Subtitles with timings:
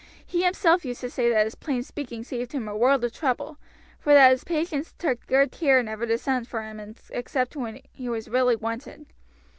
[0.25, 3.59] He himself used to say that his plain speaking saved him a world of trouble,
[3.99, 8.09] for that his patients took good care never to send for him except when he
[8.09, 9.05] was really wanted.